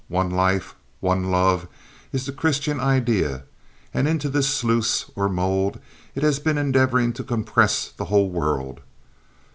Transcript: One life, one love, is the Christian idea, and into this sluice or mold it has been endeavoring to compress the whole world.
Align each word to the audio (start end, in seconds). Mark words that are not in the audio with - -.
One 0.07 0.31
life, 0.31 0.73
one 0.99 1.29
love, 1.29 1.67
is 2.11 2.25
the 2.25 2.31
Christian 2.31 2.79
idea, 2.79 3.43
and 3.93 4.07
into 4.07 4.29
this 4.29 4.49
sluice 4.49 5.05
or 5.15 5.29
mold 5.29 5.79
it 6.15 6.23
has 6.23 6.39
been 6.39 6.57
endeavoring 6.57 7.13
to 7.13 7.23
compress 7.23 7.89
the 7.95 8.05
whole 8.05 8.31
world. 8.31 8.79